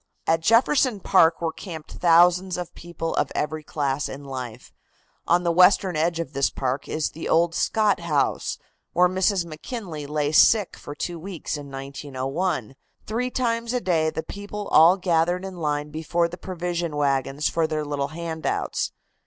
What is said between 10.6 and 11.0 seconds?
for